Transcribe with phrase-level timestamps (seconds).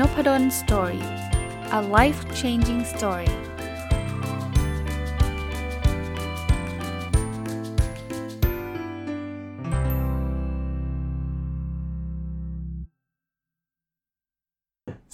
[0.00, 1.04] Nopadol Story
[1.78, 3.30] a life changing story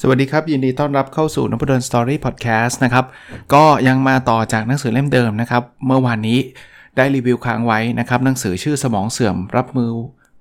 [0.00, 3.04] สวัสดีครับ ยินดีต้อนรับเข้าสู่นพดล Story Podcast นะครับ
[3.54, 6.38] ก็ยังมาต่อจากหนังสือเล่มเดิมนะครับ เมื่อวานนี้
[6.96, 9.90] ได้รีวิวค้างไว้นะครับ หนังสือชื่อสมองเสื่อมรับมือ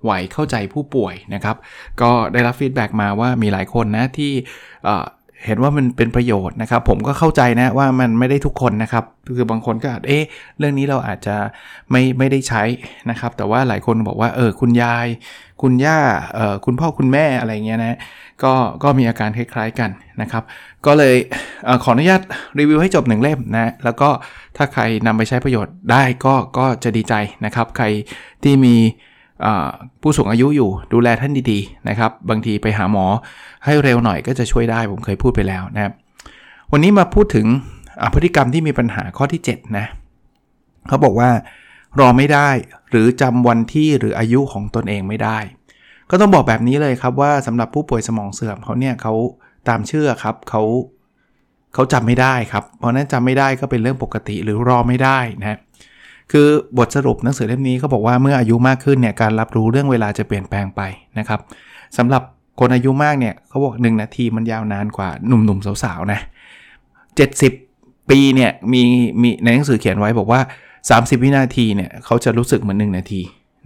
[0.04, 1.56] ไหวเข้าใจผู้ป่วยนะครับ
[2.02, 4.32] ก็ได้รับ feedback มาว่ามีหลายคนนะที่
[5.46, 9.04] เห็นว่ามันเป็นประโยชน์นะครับ ผมก็เข้าใจนะว่ามันไม่ได้ทุกคนนะครับ
[9.38, 10.24] คือบางคนก็อาจเอ๊ะ
[10.60, 11.36] เรื่องนี้เราอาจจะ
[11.92, 12.64] ไม่ไม่ได้ใช้
[13.10, 15.08] นะครับ แต่ว่าหลายคนบอกว่าเออคุณยาย
[15.62, 16.00] คุณย่า
[16.34, 17.98] เออคุณพ่อคุณแม่อะไรเงี้ยนะ
[18.44, 19.90] ก็ก็มีอาการคล้ายๆกัน
[20.22, 20.44] นะครับ
[20.86, 21.16] ก็เลย
[21.66, 22.22] เอขออนุญาต
[22.60, 24.10] รีวิวให้จบหนึ่งเล่มนะแล้วก็
[24.58, 27.14] ถ้าใครนำไปใช้ประโยชน์ได้ก็ก็จะดีใจ
[27.46, 27.86] นะครับ ใคร
[28.44, 28.76] ที่มี
[30.02, 33.06] ผู้สูงอายุอยู่ดูแลท่านดีๆนะครับบางทีไปหาหมอ
[33.66, 35.94] ให้เร็วหน่อยก็จะช่วยได้ผมเคยพูดไปแล้วนะครับ
[36.72, 37.46] วันนี้มาพูดถึง
[38.14, 39.86] พฤติกรรมที่มีปัญหาข้อที่ 7 นะ
[40.88, 41.30] เขาบอกว่า
[42.00, 42.50] รอไม่ได้
[42.90, 45.38] หรือจำวันที่หรืออายุของตนเองไม่ได้
[46.10, 49.14] ก็ต้องบอกแบบนี้เลยครับว่าสำหรับผู้ป่วยสมองเสื่อมเขาเนี่ยเขา
[49.68, 50.64] ตามเชื่อครับเขา
[51.74, 55.58] เขาจำไม่ได้ครับ เพราะนั้นจำไม่ได้ก็เป็นเรื่องปกติหรือรอไม่ได้นะ
[56.32, 60.82] คือบทสรุปหนังสือเล่มนี้เขาบอกว่าเมื่ออายุมากขึ้นเนี่ยการรับรู้เรื่องเวลาจะเปลี่ยนแปลงไป
[61.20, 61.40] นะครับ
[61.98, 62.22] สำหรับ
[62.60, 66.20] คนอายุมากเนี่ยเขาบอก 1 นาทีมันยาวนานกว่าหนุ่มๆสาวๆนะ
[67.54, 68.82] 70 ปีเนี่ยมี
[69.22, 70.42] มีในหนังสือเขียนไว้บอกว่า
[71.12, 73.22] 30 วินาทีเนี่ยเขาจะรู้สึกเหมือน 1 นาที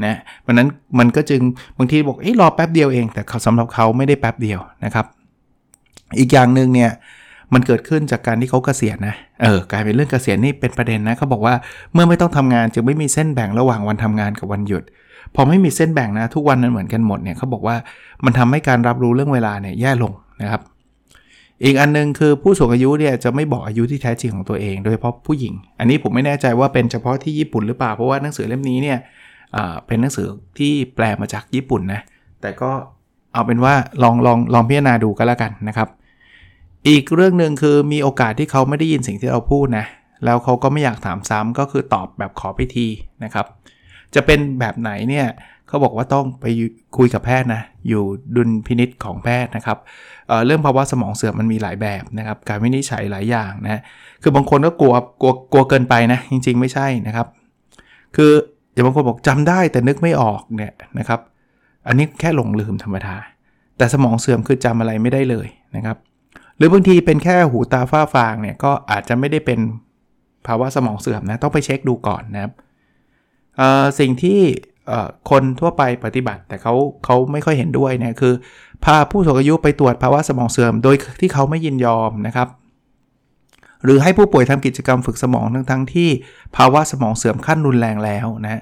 [0.05, 0.67] นะเพราะนั้น
[0.99, 1.41] มันก็จึง
[1.77, 5.05] บางทีบอกเอ้รอแป๊บเดียวเอง แต่เขาสำหรับเขาไม่ได้แป๊บเดียวนะครับ
[6.19, 6.91] อีกอย่างหนึ่งเนี่ย
[7.53, 11.55] มันเกิดขึ้นจากการที่เขาเกษียณนะ เออกลายเป็นเรื่องเกษียณนี่เป็นประเด็นนะเขาบอกว่า
[11.93, 14.83] เมื่อไม่ต้องทำงานจึงไม่มีเส้นแบ่งระหว่างวันทำงานกับวันหยุด
[15.35, 17.75] พอไม่มีเส้นแบ่งนะทุกวันนั้นเหมือนกันหมดเนี่ยเขาบอกว่า
[18.25, 20.61] มันทำให้การรับรู้เรื่องเวลาเนี่ยแย่ลงนะครับ
[21.63, 28.97] อีกอันนึงคือผู้สูงอายุเนี่ยจะไม่บอกอายุที่แท้จริงของตัวเอง โดยเฉพาะผู้หญิง อันนี้ผมไม่แน่ใจว่าเป็นเฉพาะที่ญี่ปุ่นหรือเปล่าเพราะว่าหนังสือเล่มนี้เนี่ย
[29.87, 30.27] เป็นหนังสือ
[30.57, 32.01] ที่แปลมาจากญี่ปุ่นนะ
[32.41, 32.71] แต่ก็
[33.33, 33.73] เอาเป็นว่า
[34.03, 35.87] ลองลองลองพิจารณาดูก็แล้วกันนะครับ
[36.87, 39.85] อีกเรื่องหนึ่งคือมีโอกาสที่เขาไม่ได้ยินสิ่งที่เราพูดนะ
[40.25, 42.87] แล้วเขาก็ไม่อยากถามซ้ำก็คือตอบแบบขอพิธี
[43.23, 43.45] นะครับ
[44.15, 45.27] จะเป็นแบบไหนเนี่ย
[45.67, 46.45] เขาบอกว่าต้องไป
[46.97, 48.03] คุยกับแพทย์นะอยู่
[48.35, 49.77] ดุลพินิษของแพทย์นะครับ
[50.27, 53.81] เเรื่องภาวะสมองเสื่อมมันมีหลายแบบนะครับ การวินิจฉัยหลายอย่างนะ
[54.21, 57.27] คือบางคนก็กลัวกลัวกลัวเกินไปนะจริง ๆ ไม่ใช่นะครับ
[58.15, 58.31] คือ
[58.73, 61.19] อย่างบางคนบอกจำได้แต่นึกไม่ออกเนี่ยนะครับ
[61.87, 63.15] อันนี้แค่หลงลืมธรรมดา
[63.77, 65.97] แต่สมองเสื่อมคือจำอะไรไม่ได้เลยนะครับ
[66.57, 69.59] หรือบางทีเป็นแค่หูตาฝ้าฟางเนี่ยก็อาจจะไม่ได้เป็น
[70.47, 72.51] ภาวะสมองเสื่อมนะต้องไปเช็คดูก่อนนะครับ
[73.99, 74.39] สิ่งที่
[75.29, 76.73] คนทั่วไปปฏิบัติ แต่เขา
[77.05, 78.33] เขาไม่ค่อยเห็นด้วยเนี่ยคือ
[78.85, 82.47] พาผู้สูงอายุไปตรวจภาวะสมองเสื่อม โดยที่เขาไม่ยินยอมนะครับ
[83.83, 86.09] หรือให้ผู้ป่วยทำกิจกรรมฝึกสมองทั้งทั้งที่
[86.55, 88.61] ภาวะสมองเสื่อมขั้นรุนแรงแล้วนะ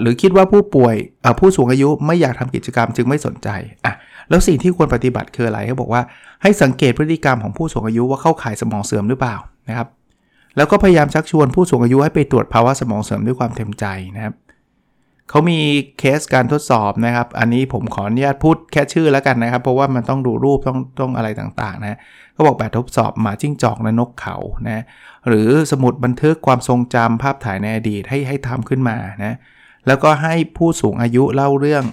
[0.00, 0.94] หรือคิดว่าผู้ป่วย
[1.40, 3.48] ผู้สูงอายุไม่อยากทำกิจกรรมจึงไม่สนใจ
[3.84, 3.94] อะ
[4.32, 6.02] แล้วสิ่งที่ควรปฏิบัติคืออะไรเขาบอกว่า
[6.42, 9.36] ให้สังเกตพฤติกรรมของผู้สูงอายุว่าเข้าข่ายสมองเสื่อมหรือเปล่า
[9.68, 9.88] นะครับ
[10.56, 13.84] แล้วก็พยายามชักชวนผู้สูงอายุให้ไปตรวจภาวะสมองเสื่อมด้วยความเต็มใจ
[14.16, 14.34] นะครับ
[15.28, 15.58] เขามี
[15.98, 21.98] เคสการทดสอบนะครับ อันนี้ผมขออนุญาตพูดแค่ชื่อแล้วกันนะครับ เพราะว่ามันต้องดูรูปต้องต้องอะไรต่างๆนะ
[22.34, 24.36] เขาบอกแบบทดสอบหมาจิ้งจอกและนกเขา
[24.68, 24.82] นะ
[25.28, 29.34] หรือสมุดบันทึกความทรงจำภาพถ่ายในอดีตให้ให้ทำขึ้นมานะ
[29.86, 31.84] แล้วก็ให้ผู้สูงอายุเล่าเรื่อง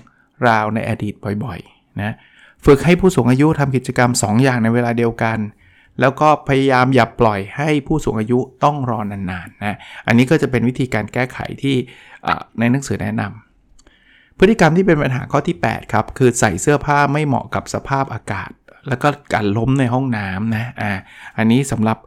[0.48, 1.14] ราวในอดีต
[1.44, 2.14] บ่อยๆนะ
[2.66, 5.38] ฝึกให้ผู้สูงอายุทำกิจกรรม 2 อย่างในเวลาเดียวกัน
[6.00, 9.78] แล้วก็พยายามอย่าปล่อยให้ผู้สูงอายุต้องรอนานๆนะ
[10.08, 11.76] อันนี้ก็จะเป็นวิธีการแก้ไขที่
[12.60, 18.50] ในหนังสือแนะนำพฤติกรรมที่เป็นปัญหาข้อที่ 8 ครับ คือใส่เสื้อผ้าไม่เหมาะกับสภาพอากาศ
[18.88, 20.92] แล้วก็การล้มในห้องน้ำนะอ่า
[21.38, 21.98] อันนี้สำหรับ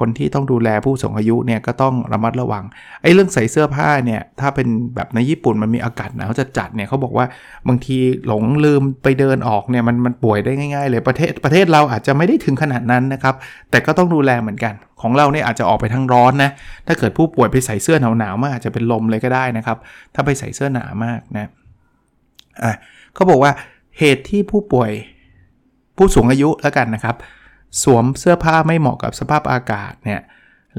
[0.00, 2.64] คนที่ต้องดูแลผู้สูงอายุเนี่ยก็ต้องระมัดระวัง
[3.02, 7.26] ไอ้เรื่องใส่เสื้อผ้าเนี่ยถ้าเป็นแบบในญี่ปุ่นมันมีอากาศหนาวจัดจัดเนี่ยเขาบอกว่า
[7.68, 13.34] บางทีหลงลืมไปเดินออกเนี่ยมันมันป่วยได้ง่ายๆเลยประเทศประเทศเราอาจจะไม่ได้ถึงขนาดนั้นนะครับ
[13.70, 16.50] แต่ก็ต้องดูแลเหมือนกัน ของเราเนี่ยอาจจะออกไปทั้งร้อนนะ
[16.86, 19.76] ถ้าเกิดผู้ป่วยไปใส่เสื้อหนาวๆมากอาจจะเป็นลมเลยก็ได้นะครับ
[20.14, 21.50] ถ้าไปใส่เสื้อหนามากนะ
[22.62, 22.74] อะ
[23.14, 23.52] เขาบอกว่า
[23.98, 24.90] เหตุที่ผู้ป่วย
[25.96, 27.16] ผู้สูงอายุแล้วกันนะครับ
[27.82, 30.20] สวมเสื้อผ้าไม่เหมาะกับสภาพอากาศเนี่ย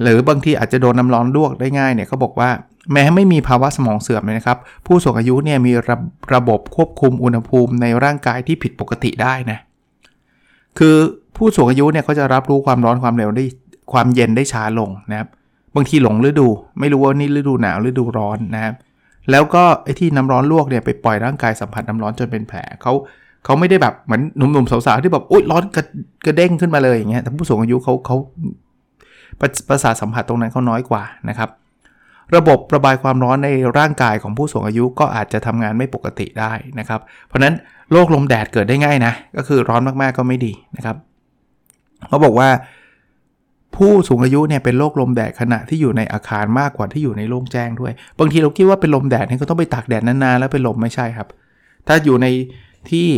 [0.01, 2.49] หรือบางทีอาจจะโดนน้าร้อนลวกได้ง่ายเนี่ยเขาบอกว่า
[2.93, 5.97] แม้ไม่มีภาวะสมองเสื่อมนะครับ ผู้สูงอายุเนี่ยมีระ
[6.35, 9.59] ระบบควบคุมอุณหภูมิในร่างกายที่ผิดปกติได้นะ
[10.79, 10.95] คือ
[11.37, 13.45] ผู้สูงอายุเนี่ยเขาจะรับรู้ความร้อนความเร็วได้
[13.93, 15.27] ความเย็นได้ช้าลงนะครับ
[15.75, 16.47] บางทีหลงฤดู
[16.79, 18.73] ไม่รู้ว่านี่ฤดูหนาวฤดูร้อนนะครับ
[19.31, 22.93] แล้วก็ไอ้ที่น้ำร้อนลวกเนี่ยไปปล่อยร่างกายสัมผัสน้ำร้อนจนเป็นแผลเขา
[23.45, 25.83] เขาไม่ได้แบบเหมือนหนุ่มๆสาวๆที่แบบอุ้ยร้อนกระ
[26.25, 28.17] กระเด้งขึ้นมาเลยอย่างเงี้ยแต่ผู้สูงอายุเขาเขา
[29.69, 31.49] ประสาทสัมผัสตรงนั้นเขาน้อยกว่านะครับ
[32.35, 37.53] ระบบระบายความร้อนในร่างกายของผู้สูงอายุก็อาจจะทำงานไม่ปกติได้นะครับ เพราะฉะนั้น
[37.91, 40.95] โรคลมแดดเกิดได้ง่ายนะ ก็คือร้อนมากๆก็ไม่ดีนะครับ
[42.07, 42.49] เขาบอกว่า
[43.75, 51.27] ผู้สูงอายุเนี่ยเป็นโรคลมแดดขณะที่อยู่ในอาคารมากกว่าที่อยู่ในโล่งแจ้งด้วย บางทีเราคิดว่าเป็นลมแดดนี่ก็ต้องไปตากแดดนานๆแล้วเป็นลมไม่ใช่ครับ
[51.87, 52.27] ถ้าอยู่ใน
[52.91, 53.09] ที่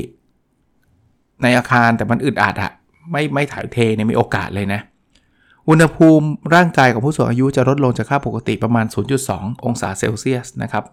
[1.44, 2.72] ในอาคารแต่มันอึดอัดอะ
[3.12, 4.82] ไม่ไม่ถ่ายเทเนี่ยมีโอกาสเลยนะ
[5.70, 8.86] อุณหภูมิร่างกายของผู้สูงอายุจะลดลงจากค่าปกติประมาณ
[9.26, 10.84] 0.2 องศาเซลเซียสนะครับ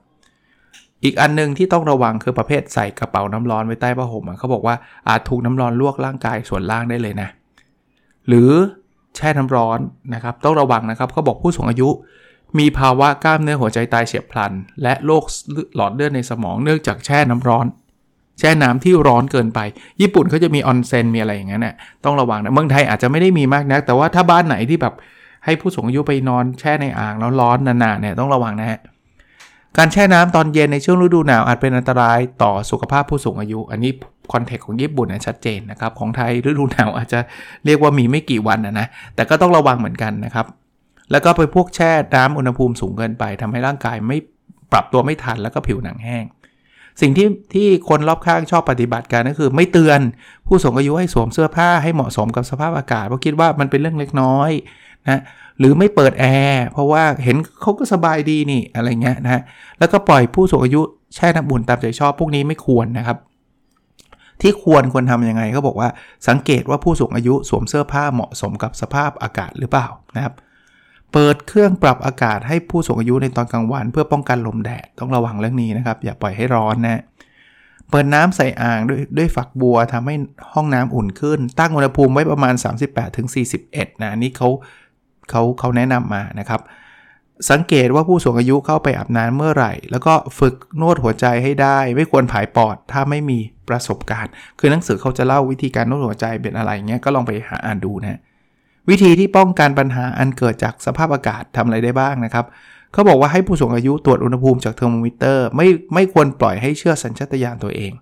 [1.04, 4.76] อีกอันนึงที่ต้องระวังคือประเภทใส่กระเป๋าน้ำร้อนไว้ใต้ผ้าห่มเขาบอกว่า
[5.08, 7.28] อาจถูกน้ำร้อนลวกร่างกายส่วนล่างได้เลยนะ
[8.28, 8.50] หรือ
[9.16, 9.78] แช่น้ำร้อน
[10.14, 11.88] นะครับ ต้องระวังนะครับเขาบอกผู้สูงอายุ
[12.58, 14.52] มีภาวะกล้ามเนื้อหัวใจตายเฉียบพลัน
[14.82, 15.24] และโรค
[15.76, 17.66] หลอดเลือดในสมองเนื่องจากแช่น้ำร้อน
[18.38, 19.60] แช่น้ำที่ร้อนเกินไป
[20.00, 21.74] ญี่ปุ่นเขาจะมีออนเซนมีอะไรอย่างนั้นน่ะ
[22.04, 24.94] ต้องระวังนะเมืองไทยอาจจะไม่ได้มีมากนัก แต่ว่าถ้าบ้านไหนที่แบบ
[25.44, 28.80] ให้ผู้สูงอายุไปนอนแช่ในอ่างแล้วร้อนนานๆเนี่ยต้องระวังนะฮะ
[29.78, 33.92] การแช่น้ำตอนเย็นในช่วงฤดูหนาวอาจเป็นอันตรายต่อสุขภาพผู้สูงอายุ อันนี้
[34.32, 37.20] คอนเทกต์ของญี่ปุ่นนะชัดเจนนะครับ ของไทยฤดูหนาวอาจจะ
[37.64, 40.46] เรียกว่ามีไม่กี่วันนะนะ แต่ก็ต้องระวังเหมือนกันนะครับ
[41.10, 44.18] แล้วก็ไปพวกแช่น้ำอุณหภูมิสูงเกินไปทำให้ร่างกายไม่
[44.72, 46.24] ปรับตัวไม่ทันแล้วก็ผิวหนังแห้ง
[47.00, 50.00] สิ่งที่ที่คนรอบข้างชอบปฏิบัติกันก็คือ ไม่เตือน
[50.46, 54.50] ผู้สูงอายุให้สวมเสื้อผ้าให้เหมาะสมกับสภาพอากาศเพราะคิดว่ามันเป็นเรื่องเล็กน้อย
[55.08, 55.20] นะ
[55.58, 59.42] หรือไม่เปิดแอร์เพราะว่าเห็นเขาก็สบายดีนี่อะไรเงี้ยนะ
[59.78, 60.80] แล้วก็ปล่อยผู้สูงอายุ
[61.14, 63.18] แช่น้ำอุ่นตามใจชอบพวกนี้ไม่ควรนะครับ
[64.42, 65.88] ที่ควรควรทำยังไงเขาบอกว่า
[66.28, 70.34] สังเกตว่าผู้สูงอายุสวมเสื้อผ้าเหมาะสมกับสภาพอากาศหรือเปล่านะครับ
[71.18, 77.02] เปิดเครื่องปรับอากาศให้ผู้สูงอายุในตอนกลางวัน เพื่อป้องกันลมแดดต้องระวังเรื่องนี้นะครับ อย่าปล่อยให้ร้อนนะ
[77.90, 80.14] เปิดน้ำใส่อ่างด้วยด้วยฝักบัวทำให้
[80.52, 82.54] ห้องน้ำอุ่นขึ้น ตั้งอุณหภูมิไว้ประมาณ
[83.28, 84.48] 38-41 นะนี่เขา
[85.30, 86.60] เขาเขาแนะนำมานะครับ
[87.50, 98.20] สังเกตว่าผู้สูงอายุเข้าไปอาบน้ำเมื่อไหร่ แล้วก็ฝึกนวดหัวใจให้ได้ ไม่ควรผายปอดถ้าไม่มีประสบการณ์ คือหนังสือเขาจะเล่าวิธีการนวดหัวใจเป็นอะไรเงี้ยก็ลองไปหาอ่านดูนะ
[98.88, 102.46] วิธีที่ป้องกันปัญหาอันเกิดจากสภาพอากาศทำอะไรได้บ้างนะครับ
[102.92, 107.92] เขาบอกว่าให้ผู้สูงอายุตรวจอุณหภูมิจากเทอร์โมมิเตอร์ ไม่ไม่ควรปล่อยให้เชื่อสัญชาตญาณตัวเอง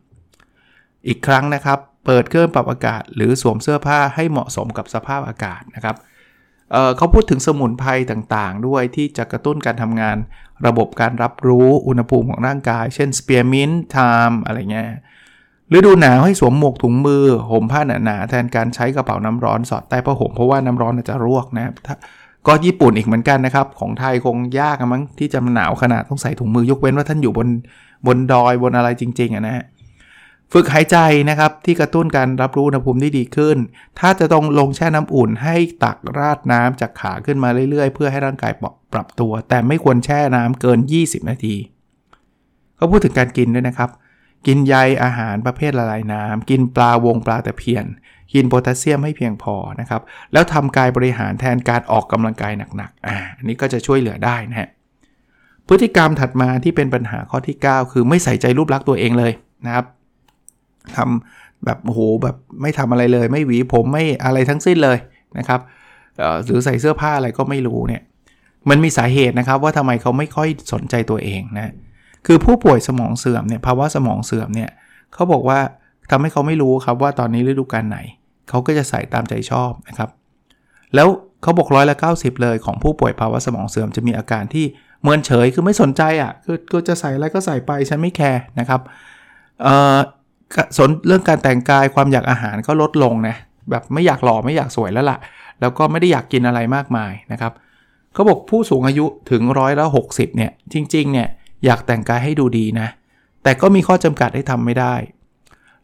[1.09, 5.97] อีกครั้งนะครับ เปิดเครื่องปรับอากาศ หรือสวมเสื้อผ้าให้เหมาะสมกับสภาพอากาศนะครับ
[6.73, 10.17] เขาพูดถึงสมุนไพรต่างๆ ด้วยที่จะกระตุ้นการทำงาน
[10.67, 14.91] ระบบการรับรู้อุณหภูมิของร่างกาย เช่น spearmint thyme อะไรเงี้ย
[15.73, 21.73] ฤดูหนาวให้สวมหมวกถุงมือห่มผ้าหนาๆแทนการใช้กระเป๋าน้ำร้อนสอดใต้ผ้าห่มเพราะว่าน้ำร้อนจะลวกนะ
[22.47, 27.49] ก็ญี่ปุ่นอีกเหมือนกันนะครับ ของไทยคงยากมั้งที่จะหนาวขนาดต้องใส่ถุงมือยกเว้นว่าท่านอยู่บน
[28.07, 29.65] บนดอยบนอะไรจริงๆนะฮะ
[30.53, 30.97] ฝึกหายใจ
[31.31, 33.57] นะครับที่กระตุ้นการรับรู้อุณหภูมิที่ดีขึ้น
[33.99, 38.53] ถ้าจะต้องลงแช่น้ำอุ่นให้ตักราดน้ำจากขาขึ้นมาเรื่อยๆ เพื่อให้ร่างกาย
[38.93, 41.55] ปรับตัว แต่ไม่ควรแช่น้ำเกิน 20 นาที
[42.77, 43.91] เขาพูดถึงการกินด้วยนะครับ
[44.47, 47.87] กินใยอาหารประเภทละลายน้ำกินปลาวงปลาตะเพียน
[48.35, 50.03] กินโพแทสเซียมให้เพียงพอนะครับ
[50.33, 54.69] แล้วทำกายบริหารแทนการออกกำลังกายหนักๆอ่าอันนี้ก็จะช่วยเหลือได้นะฮะ
[55.69, 59.33] พฤติกรรมถัดมาที่เป็นปัญหาข้อที่ 9 คือไม่ใส่ใจรูปลักษณ์ตัวเองเลย
[59.67, 59.87] นะครับ
[60.97, 64.99] ทำแบบโอ้โหแบบไม่ทำอะไรเลย ไม่หวีผมไม่อะไรทั้งสิ้นเลย
[65.39, 65.61] นะครับ
[66.45, 68.03] หรือใส่เสื้อผ้าอะไรก็ไม่รู้เนี่ย
[68.71, 71.73] มันมีสาเหตุนะครับว่าทำไมเขาไม่ค่อยสนใจตัวเองนะ
[72.27, 74.71] คือผู้ป่วยสมองเสื่อมเนี่ยภาวะสมองเสื่อมเนี่ย
[75.15, 75.59] เขาบอกว่า
[76.11, 77.99] ทำให้เขาไม่รู้ครับว่าตอนนี้ฤดูกาลไหน
[78.49, 80.11] เขาก็จะใส่ตามใจชอบนะครับ
[80.95, 81.09] แล้ว
[81.43, 84.67] เขาบอกร้อยละ90 เลยของผู้ป่วยภาวะสมองเสื่อมจะมีอาการที่
[85.03, 88.81] เมินเฉยคือไม่สนใจอะ่ะคือก็จะใส่อะไรก็ใส่ไปฉันไม่แคร์นะครับ
[89.63, 89.99] เออ
[90.77, 93.37] สนเรื่องการแต่งกายความอยากอาหารก็ลดลงนะ
[93.71, 95.19] แบบไม่อยากหล่อไม่อยากสวยแล้วละ่ะ
[95.61, 97.53] แล้วก็ไม่ได้อยากกินอะไรมากมายนะครับ
[98.15, 101.29] เขาบอกผู้สูงอายุถึงร้อยละหกเนี่ยจริงๆเนี่ย
[101.65, 102.89] อยากแต่งกายให้ดูดีนะ
[103.43, 104.95] แต่ก็มีข้อจำกัดให้ทำไม่ได้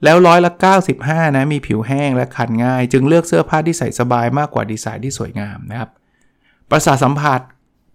[0.05, 0.51] แล้วร้อยละ
[0.95, 5.91] 95 นะ มีผิวแห้งและคันง่าย จึงเลือกเสื้อผ้าที่ใส่สบายมากกว่าดีไซน์ที่สวยงามนะครับ
[6.71, 7.41] ประสาทสัมผัส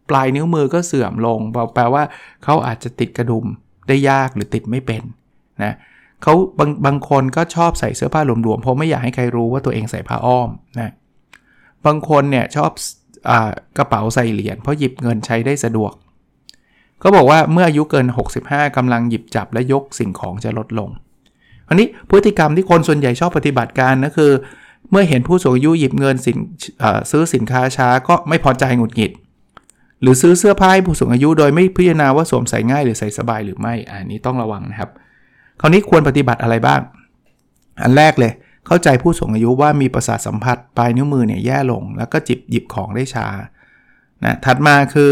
[0.09, 1.39] ปลายนิ้วมือก็เสื่อมลง
[1.73, 2.03] แปลว่า
[2.43, 3.45] เขาอาจจะติดกระดุม
[3.87, 5.01] ได้ยากหรือติดไม่เป็น
[5.63, 5.73] นะ
[6.23, 10.49] เขาบางบางคนก็ชอบใส่เสื้อผ้าหลวมๆเพราะไม่อยากให้ใครรู้ว่าตัวเองใส่ผ้าอ้อม
[10.79, 10.91] นะ
[11.85, 12.71] บางคนเนี่ยชอบ
[13.29, 13.33] อ
[13.77, 15.93] กระเป๋าใส่เหรียญเพราะหยิบเงินใช้ได้สะดวก
[17.03, 18.07] ก็บอกว่าเมื่ออายุเกิน
[18.41, 20.89] 65กำลังหยิบจับและยกสิ่งของจะลดลง
[21.69, 24.31] อันนี้พฤติกรรมที่คนส่วนใหญ่ชอบปฏิบัติการก็คือ
[24.91, 26.37] เมื่อเห็นผู้สูงอายุหยิบเงินสิน
[27.11, 29.11] ซื้อสินค้าช้าก็ไม่พอใจหงุดหงิด
[30.01, 34.89] หรือซื้อเสื้อผ้าให้ผู้สูงอายุโดยไม่พิจารณาว่าสวมใส่ง่ายหรือใส่สบายหรือไม่อันนี้ต้องระวังนะครับ
[35.61, 36.81] คราวนี้ควรปฏิบัติอะไรบ้าง
[37.83, 38.31] อันแรกเลย
[38.67, 43.27] เข้าใจผู้สูงอายุว่ามีประสาทสัมผัสปลายนิ้วมือเนี่ยแย่ลง แล้วก็จิบหยิบของได้ช้า
[44.23, 45.11] นะถัดมาคือ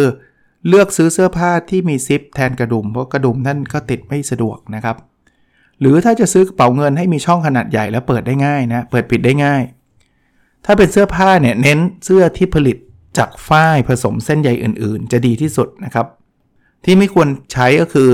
[0.68, 4.98] เลือกซื้อเสื้อผ้าที่มีซิปแทนกระดุมเพราะกระดุมท่นก็ติดไม่สะดวกนะครับ
[5.80, 9.64] หรือถ้าจะซื้อกระเป๋าเงินให้มีช่องขนาดใหญ่แล้วเปิดได้ง่ายนะ เปิดปิดได้ง่าย
[10.66, 12.78] ถ้าเป็นเสื้อผ้าเนี่ยเน้นเสื้อที่ผลิต
[13.18, 16.08] จากฝ้ายผสมเส้นใยอื่น ๆ จะดีที่สุดนะครับ
[16.86, 18.10] ที่ไม่ควรใช้ก็คือ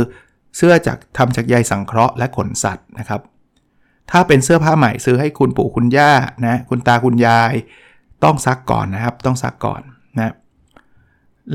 [0.57, 3.21] เสื้อจากทำจากใยสังเคราะห์และขนสัตว์นะครับ
[4.11, 6.11] ถ้าเป็นเสื้อผ้าใหม่ซื้อให้คุณปู่คุณย่า
[6.47, 7.53] นะคุณตาคุณยาย
[8.23, 9.81] ต้องซักก่อนนะครับ ต้องซักก่อน
[10.17, 10.33] นะ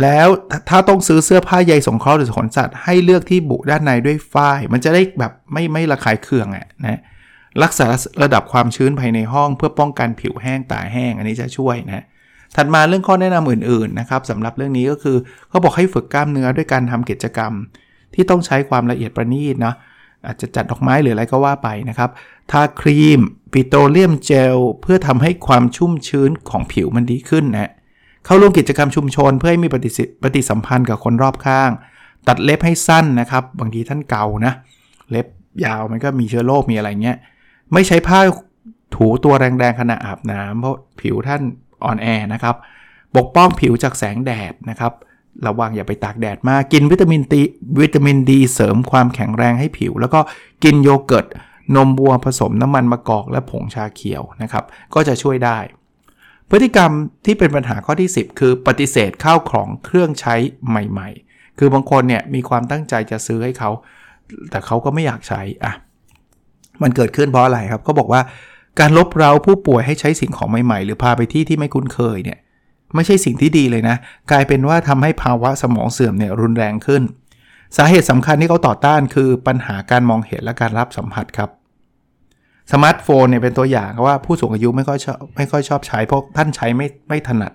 [0.02, 0.28] แล้ว
[0.68, 7.00] ถ้าต้องซื้อเสื้อผ้าใยสงเคราะห์หรือขนสัตว์ให้เลือกที่บุด้านในด้วยฝ้าย มันจะได้แบบไม่ไม่ระคายเคืองอะนะ
[7.62, 7.86] รักษา
[8.22, 12.04] ระดับความชื้นภายในห้อง เพื่อป้องกันผิวแห้งตาแห้ง อันนี้จะช่วยนะ
[12.56, 15.16] ถัดมาเรื่องข้อแนะนำอื่นๆนะครับสำหรับเรื่องนี้ก็คือ
[15.48, 17.52] เขาบอกให้ฝึกกล้ามเนื้อด้วยการทำกิจกรรม
[18.14, 19.74] ที่ต้องใช้ความละเอียดประณีตนะ
[20.26, 22.10] อาจจะจัดดอกไม้หรืออะไรก็ว่าไปนะครับ
[22.50, 23.20] ทาครีม
[23.52, 27.70] ปิโตรเลียมเจล เพื่อทำให้ความชุ่มชื้นของผิวมันดีขึ้นนะ
[28.24, 31.70] เข้าร่วมกิจกรรมชุมชน เพื่อให้มีปฏิสิปฏิสัมพันธ์กับคนรอบข้าง
[32.28, 34.52] ตัดเล็บให้สั้นนะครับ บางทีท่านเก่านะ
[35.10, 35.26] เล็บ
[35.64, 37.16] ยาวมันก็มีเชื้อโรคมีอะไรเงี้ย
[37.72, 38.20] ไม่ใช้ผ้า
[38.96, 41.42] ถูตัวแรงๆขณะอาบน้ำเพราะผิวท่าน
[41.84, 42.56] อ่อนแอนะครับ
[43.16, 44.92] ปกป้องผิวจากแสงแดดนะครับ
[45.46, 47.42] ระวังอย่าไปตากแดดมาก กินวิตามินดี
[47.80, 50.20] วิตามินดีเสริมความแข็งแรงให้ผิว แล้วก็
[50.64, 51.26] กินโยเกิร์ต
[51.76, 54.64] นมวัวผสมน้ำมันมะกอกและผงชาเขียวนะครับ
[54.94, 55.58] ก็จะช่วยได้
[56.50, 56.90] พฤติกรรม
[57.24, 60.34] ที่เป็นปัญหาข้อที่ 10 คือปฏิเสธข้าวของเครื่องใช้
[60.68, 63.70] ใหม่ ๆ คือบางคนเนี่ยมีความตั้งใจจะซื้อให้เขา
[64.50, 65.72] แต่เขาก็ไม่อยากใช้อะ
[66.82, 68.22] มันเกิดขึ้นเพราะอะไรครับเขาบอกว่า
[68.80, 72.38] การรบเร้าผู้ป่วยให้ใช้สิ่งของใหม่ๆ หรือพาไปที่ที่ไม่คุ้นเคยเนี่ย
[72.94, 73.96] ไม่ใช่สิ่งที่ดีเลยนะ
[74.30, 77.02] กลายเป็นว่าทำให้ภาวะสมองเสื่อมเนี่ยรุนแรงขึ้น
[77.76, 81.50] สาเหตุสำคัญที่เขาต่อต้านคือปัญหาการมองเห็นและการรับสัมผัสครับ
[82.72, 87.52] สมาร์ทโฟนเนี่ยเป็นตัวอย่างว่าผู้สูงอายุไม่ค่อยชอบไม่ค่อยชอบใช้เพราะท่านใช้ไม่ไม่ถนัด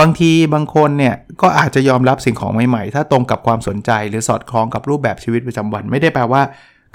[0.00, 6.42] บางทีบางคนเนี่ยก็อาจจะยอมรับสิ่งของใหม่ๆ ถ้าตรงกับความสนใจหรือสอดคล้องกับรูปแบบชีวิตประจำวัน ไม่ได้แปลว่า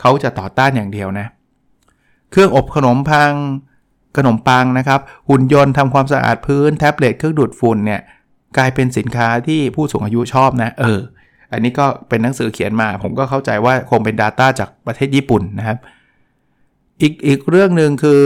[0.01, 1.27] เขาจะต่อต้านอย่างเดียวนะ
[2.31, 3.33] เครื่องอบขนมพัง
[4.17, 8.01] ขนมปังนะครับ หุ่นยนต์ทำความสะอาดพื้นแท็บเล็ตเครื่องดูดฝุ่นเนี่ย
[8.57, 10.99] กลายเป็นสินค้าที่ผู้สูงอายุชอบนะ เออ
[11.51, 15.77] อันนี้ก็เป็นหนังสือเขียนมา ผมก็เข้าใจว่าคงเป็น Data จากประเทศญี่ปุ่นนะครับ
[17.01, 18.19] อีกอีกเรื่องหนึ่งคือ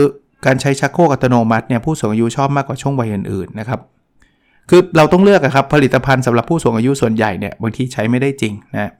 [0.46, 3.80] การใช้ชักโครกอัตโนมัติเนี่ยผู้สูงอายุชอบมากกว่าช่วงวัยอื่นๆนะครับ
[4.70, 8.90] คือเราต้องเลือกครับผลิตภัณฑ์สำหรับผู้สูงอายุส่วนใหญ่เนี่ยบางทีใช้ไม่ได้จริงนะ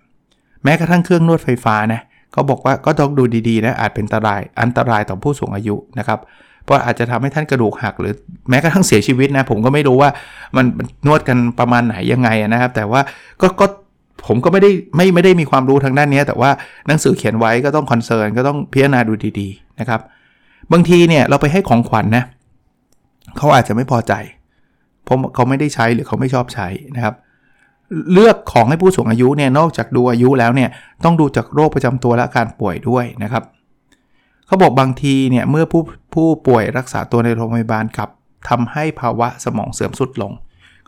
[0.65, 2.01] แม้กระทั่งเครื่องนวดไฟฟ้านะ
[2.33, 6.19] เขาบอกว่าก็ต้องดูดีๆนะอาจเป็นอันตรายอันตรายต่อผู้สูงอายุนะครับ
[6.65, 8.15] เพราะอาจจะทำให้ท่านกระดูกหักหรือ
[8.51, 10.11] แม้กระทั่งเสียชีวิตนะผมก็ไม่รู้ว่า
[10.57, 10.65] มัน
[11.07, 13.01] นวดกันประมาณไหนยังไงนะครับแต่ว่า
[13.41, 13.67] ก็ก็
[14.27, 16.51] ผมก็ไม่ได้ไม่ไม่ได้มีความรู้ทางด้านนี้ แต่ว่า
[16.87, 20.01] หนังสือเขียนไว้ก็ต้องคอนเซิร์นก็ต้องพิจารณาดูดีๆนะครับ
[20.73, 22.25] บางทีเนี่ยเราไปให้ของขวัญนนะ
[23.37, 24.13] เขาอาจจะไม่พอใจ
[25.05, 27.15] เพราะเขาไม่ได้ใช้หรือเขาไม่ชอบใช้นะครับ
[28.13, 30.71] เลือกของให้ผู้สูงอายุเนี่ยนอกจากดูอายุแล้วเนี่ย
[31.05, 33.45] ต้องดูจากโรคประจำตัวและการป่วยด้วยนะครับ
[34.47, 35.83] เขาบอกบางทีเนี่ยเมื่อผู้
[36.15, 38.09] ผู้ป่วยรักษาตัวในโรงพยาบาลกับ
[38.49, 40.33] ทำให้ภาวะสมองเสื่อมสุดลง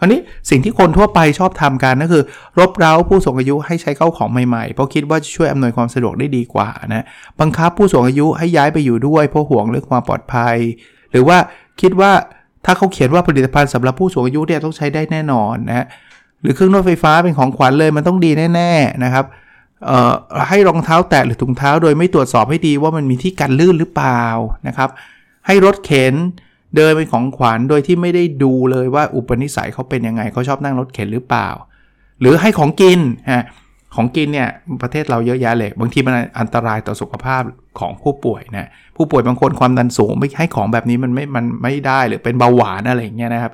[0.03, 2.25] ราวนี้สิ่งที่คนทั่วไปชอบทำกันก็คือ
[2.59, 7.05] รบเร้าผู้สูงอายุให้ใช้เข้าของใหม่ๆ เพราะคิดว่าจะช่วยอำนวยความสะดวกได้ดีกว่านะ
[7.41, 10.57] บังคับผู้สูงอายุให้ย้ายไปอยู่ด้วยเพราะห่วงเรื่องความปลอดภัย
[11.11, 11.39] หรือว่า
[11.81, 12.13] คิดว่า
[12.65, 15.87] ถ้าเขาเขียนว่าผลิตภัณฑ์สำหรับผู้สูงอายุเนี่ยต้องใช้ได้แน่นอนนะ
[16.41, 19.25] หรือเครื่องนวดไฟฟ้าเป็นของขวัญเลยมันต้องดีแน่ ๆนะครับ
[20.49, 24.25] ให้รองเท้าแตะหรือถุงเท้า โดยไม่ตรวจสอบให้ดีว่ามันมีที่กันลื่นหรือเปล่า
[24.67, 24.91] นะครับ
[25.47, 26.15] ให้รถเข็น
[26.77, 31.49] เดินเป็นของขวัญโดยที่ไม่ได้ดูเลยว่าอุปนิสัยเขาเป็นยังไงเขาชอบนั่งรถเข็นหรือเปล่า
[32.21, 33.01] หรือให้ของกิน
[33.33, 33.45] ฮะ
[33.95, 34.49] ของกินเนี่ย
[34.83, 37.43] ประเทศเราเยอะแยะเลย บางทีมันอันตรายต่อสุขภาพ
[37.81, 43.53] ของผู้ป่วยนะผู้ป่วยบางคนความดันสูงไม่ให้ของแบบนี้มันไม่มันไม่ได้หรือเป็นเบาหวานอะไรอย่างเงี้ยนะครับ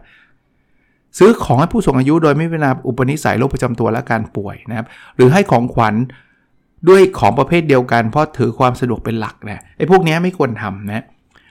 [1.19, 5.95] ซื้อของให้ผู้สูงอายุโดยไม่เป็นอุปนิสัยโรคประจำตัวและการป่วยนะครับ หรือให้ของขวัญ
[6.89, 11.05] ด้วยของประเภทเดียวกัน เพราะถือความสะดวกเป็นหลักนะไอ้พวกนี้ไม่ควรทำนะ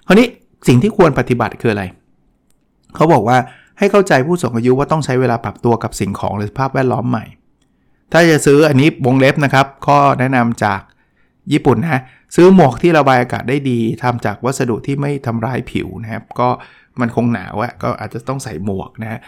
[0.07, 0.27] คราวนี้
[0.67, 1.83] สิ่งที่ควรปฏิบัติคืออะไร
[2.95, 3.37] เขาบอกว่า
[3.77, 7.25] ให้เข้าใจผู้สูงอายุว่าต้องใช้เวลาปรับตัวกับสิ่งของหรือสภาพแวดล้อมใหม่
[8.11, 10.81] ถ้าจะซื้ออันนี้วงเล็บนะครับ ข้อแนะนำจาก
[11.51, 12.01] ญี่ปุ่นนะ
[12.35, 16.49] ซื้อหมวกที่ระบายอากาศได้ดีทำจากวัสดุที่ไม่ทำร้ายผิวนะครับ ก็
[16.99, 19.19] มันคงหนาวอะก็อาจจะต้องใส่หมวกนะ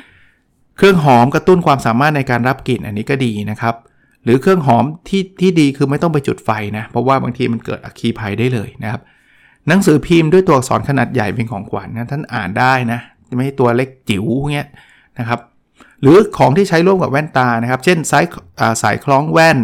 [0.78, 3.76] เครื่องหอมกระตุ้นความสามารถในการรับกลิ่นอันนี้ก็ดีนะครับ
[4.24, 9.02] หรือเครื่องหอมที่ที่ดีคือไม่ต้องไปจุดไฟนะ เพราะว่าบางทีมันเกิดอัคคีภัยได้เลยนะครับ
[9.68, 13.00] หนังสือพิมพ์ด้วยตัวอักษรขนาดใหญ่เป็นของขวัญนะท่านอ่านได้นะ
[13.36, 14.70] ไม่ใช่ตัวเล็กจิ๋วเงี้ย
[15.20, 15.40] นะครับ
[16.02, 18.26] หรือของที่ใช้ร่วมกับแว่นตานะครับ เช่นสาย
[18.82, 19.60] สายคล้องแว่น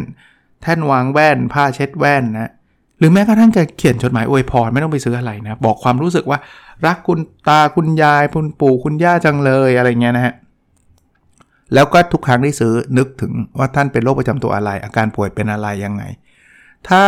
[0.62, 2.52] แท่นวางแว่น ผ้าเช็ดแว่นนะ
[3.00, 6.40] หรือแม้กระทั่งจะเขียนจดหมายอวยพรไม่ต้องไปซื้ออะไรนะบอกความรู้สึกว่า
[6.86, 10.34] รักคุณตาคุณยายคุณปู่คุณย่าจังเลยอะไรเงี้ยนะฮะ
[11.74, 16.04] แล้วก็ทุกครั้งที่ซื้อนึกถึงว่าท่านเป็นโรคประจำตัวอะไร อาการป่วยเป็นอะไรยังไง
[16.90, 17.04] ถ้า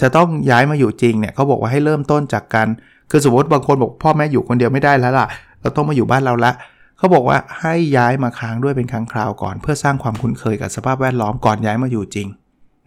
[0.00, 2.68] จะต้องย้ายมาอยู่จริงเนี่ยเขาบอกว่าให้เริ่มต้นจากการ
[3.10, 5.26] คือสมมติบางคนบอกพ่อแม่อยู่คนเดียวไม่ได้แล้วล่ะ
[5.60, 6.52] เราต้องมาอยู่บ้านเราละ
[6.98, 12.28] เขาบอกว่าให้ย้ายมาค้างด้วยเป็นครั้งคราวก่อน เพื่อสร้างความคุ้นเคยกับสภาพแวดล้อมก่อนย้ายมาอยู่จริง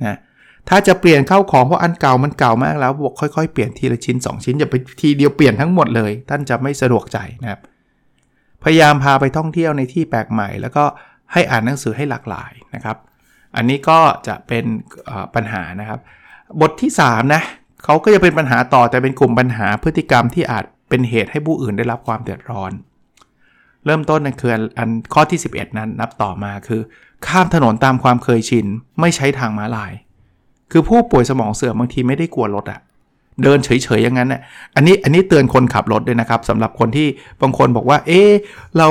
[0.06, 0.18] นะ
[0.70, 7.60] ถ้าจะเปลี่ยนเข้าของเพราะอันเก่ามันเก่ามากแล้วบอกค่อยๆเปลี่ยนทีละชิ้น 2 ชิ้นอย่าไปทีเดียวเปลี่ยนทั้งหมดเลย ท่านจะไม่สะดวกใจนะครับ
[8.64, 10.84] พยายามพาไปท่องเที่ยวในที่แปลกใหม่ แล้วก็
[11.34, 12.98] ให้อ่านหนังสือให้หลากหลายนะครับ
[13.56, 14.66] อันนี้ก็จะเป็น
[15.36, 16.00] ปัญหานะครับ
[16.62, 17.42] บทที่ 3 นะ
[17.84, 22.72] เขาก็จะเป็นปัญหาต่อแต่เป็นกลุ่มปัญหาพฤติกรรมที่อาจเป็นเหตุให้ผู้อื่นได้รับความเดือดร้อน
[23.86, 26.82] เริ่มต้นนั่นคืออันข้อที่ 11 นั้นนับต่อมาคือ
[27.28, 28.66] ข้ามถนนตามความเคยชิน
[29.00, 29.92] ไม่ใช้ทางม้าลาย
[30.72, 32.80] คือผู้ป่วยสมองเสื่อมบางทีไม่ได้กลัวรถอะ
[33.44, 34.42] เดินเฉยๆอย่างนั้นน่ะ
[34.76, 37.08] อันนี้อันนี้เตือนคนขับรถด้วยนะครับสำหรับคนที่
[37.42, 38.22] บางคนบอกว่า เอ๊
[38.78, 38.88] เรา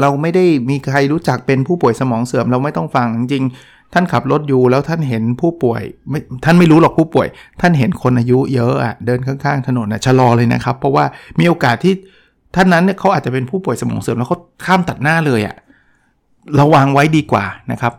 [0.00, 3.44] เราไม่ได้มีใครรู้จักเป็นผู้ป่วยสมองเสื่อมเราไม่ต้องฟังจริง
[3.92, 7.26] ท่านขับรถอยู่แล้วท่านเห็นผู้ป่วยไม่ท่านไม่รู้หรอกผู้ป่วย
[7.60, 11.04] ท่านเห็นคนอายุเยอะอะเดินข้างๆถนนอะชะลอเลยนะครับ เพราะว่า
[11.38, 11.94] มีโอกาสที่
[12.54, 15.56] ท่านนั้นเนี่ยเขาอาจจะเป็นผู้ป่วยสมองเสื่อมแล้วเขาข้ามตัดหน้าเลยอะ
[16.60, 17.92] ระวังไว้ดีกว่านะครับ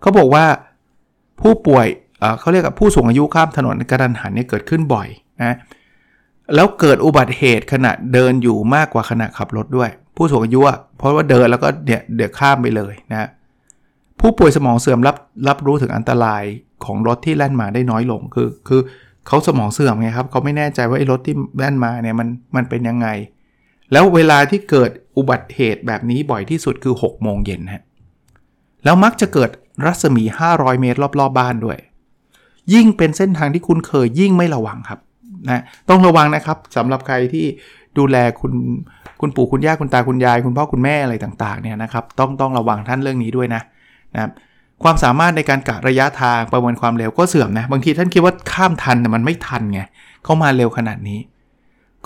[0.00, 0.44] เขาบอกว่า
[1.40, 1.86] ผู้ป่วย
[2.40, 5.08] เขาเรียกว่าผู้สูงอายุข้ามถนนกระดันหันเนี่ยเกิดขึ้นบ่อย
[5.42, 5.56] นะ
[6.54, 10.60] แล้วเกิดอุบัติเหตุขณะเดินอยู่มากกว่าขณะขับรถด้วย ผู้สูงอายุ
[10.98, 13.28] เพราะว่าเดินแล้วก็เนี่ยเดี๋ยวข้ามไปเลยนะ
[14.22, 15.16] ผู้ป่วยสมองเสื่อมรับ
[15.48, 16.42] รับรู้ถึงอันตราย
[16.84, 18.80] ของรถที่แล่นมาได้น้อยลง คือคือ
[19.26, 23.08] เขาสมองเสื่อมไงครับเขาไม่แน่ใจว่าไอ้รถที่แล่นมาเนี่ยมันมันเป็นยังไง
[23.92, 27.82] แล้วเวลาที่เกิดอุบัติเหตุแบบนี้บ่อยที่สุดคือ6โมงเย็นฮะ
[28.84, 29.50] แล้วมักจะเกิด
[29.84, 31.78] รัศมี 500 เมตรรอบๆบบ้านด้วย
[32.74, 35.00] ยิ่งเป็นเส้นทางที่คุณเคยยิ่งไม่ระวังครับ
[35.48, 37.46] นะต้องระวังนะครับสำหรับใครที่
[37.98, 38.52] ดูแลคุณ
[39.20, 43.62] คุณปู่คุณย่าคุณตาคุณยาย คุณพ่อคุณแม่อะไรต่างๆเนี่ยนะครับ ต้องต้องระวังท่านเรื่องนี้ด้วยนะ
[44.14, 44.32] นะครับ
[44.82, 49.80] ความสามารถในการกะระยะทางประเมินความเร็วก็เสื่อมนะบางทีท่านคิดว่าข้ามทันแต่มันไม่ทันไง
[50.24, 51.20] เขามาเร็วขนาดนี้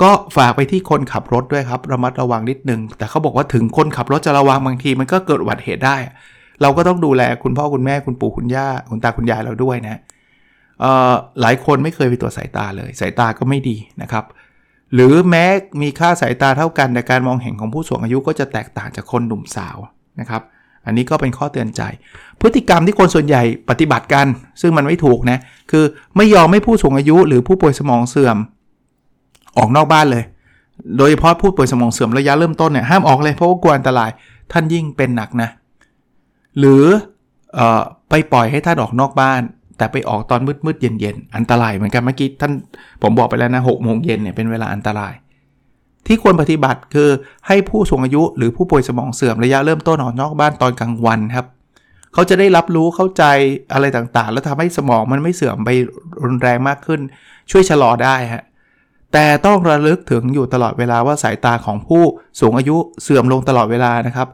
[0.03, 5.97] ก็ฝากไปที่คนขับรถด้วยครับระมัดระวังนิดนึง แต่เขาบอกว่าถึงคนขับรถจะระวังบางทีมันก็เกิดอุบัติเหตุได้
[6.63, 10.01] เราก็ต้องดูแลคุณพ่อคุณแม่คุณปู่คุณย่าคุณตาคุณยายเราด้วยนะ
[11.41, 14.25] หลายคนไม่เคยไปตรวจสายตาเลย สายตาก็ไม่ดีนะครับ
[14.95, 15.45] หรือแม้
[15.83, 19.77] มีค่าสายตาเท่ากันแต่การมองเห็นของผู้สูงอายุก็จะแตกต่างจากคนหนุ่มสาว
[20.21, 20.43] นะครับ
[20.87, 21.83] อันนี้ก็เป็นข้อเตือนใจ
[22.41, 24.27] พฤติกรรมที่คนส่วนใหญ่ปฏิบัติกัน
[24.61, 25.39] ซึ่งมันไม่ถูกนะ
[25.71, 25.85] คือ
[26.17, 28.37] ไม่ยอมให้ผู้สูงอายุหรือผู้ป่วยสมองเสื่อม
[29.59, 30.25] ออกนอกบ้านเลย
[30.97, 34.11] โดยเฉพาะผู้ป่วยสมองเสื่อมระยะเริ่มต้นเนี่ยห้ามออกเลยเพราะว่ากลัวอันตราย
[34.53, 35.49] ท่านยิ่งเป็นหนักนะ
[36.59, 36.85] หรือ
[37.59, 37.61] อ
[38.11, 39.43] ไปปล่อยให้ท่านออกนอกบ้าน
[39.79, 42.53] แต่ไปออกตอนมืดมืดเย็นเย็นอันตรายเหมือนกันเมื่อกี้ท่าน
[43.03, 45.13] ผมบอกไปแล้วนะหกโมงเย็นเนี่ยเป็นเวลาอันตราย
[46.07, 47.11] ที่ควรปฏิบัติคือ
[47.47, 51.47] ให้ผู้สูงอายุหรือผู้ป่วยสมองเสื่อมระยะเริ่มต้นออกนอกบ้านตอนกลางวันครับ
[52.13, 53.25] เขาจะได้รับรู้เข้าใจ
[53.73, 55.71] อะไรต่างๆ แล้วทำให้สมองมันไม่เสื่อมไป
[56.25, 57.01] รุนแรงมากขึ้น
[57.51, 58.45] ช่วยชะลอได้ฮะ
[59.13, 62.03] แต่ต้องระลึกถึงอยู่ตลอดเวลาว่าสายตาของผู้
[62.41, 64.29] สูงอายุเสื่อมลงตลอดเวลานะครับ